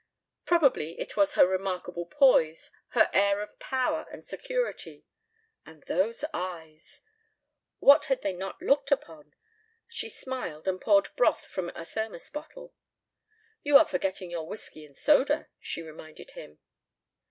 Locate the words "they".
8.59-8.65